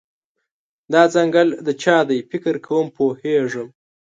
[0.93, 3.67] دا ځنګل د چا دی، فکر کوم پوهیږم